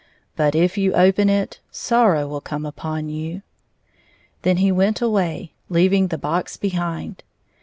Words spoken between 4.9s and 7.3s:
away, leaving the box behind him.